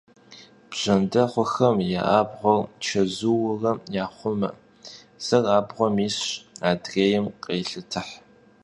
Bjjendexhuxem 0.69 1.77
ya 1.93 2.01
abğuer 2.19 2.67
çezuure 2.83 3.71
yaxhume; 3.95 4.49
zır 5.25 5.45
abğuem 5.57 5.95
yisş, 6.03 6.27
adrêym 6.69 7.25
khêlhetıh. 7.41 8.09